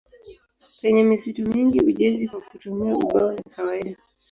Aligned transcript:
Penye 0.81 1.01
misitu 1.09 1.41
mingi 1.51 1.79
ujenzi 1.89 2.27
kwa 2.27 2.41
kutumia 2.47 2.93
ubao 3.05 3.31
ni 3.33 3.43
kawaida. 3.53 3.97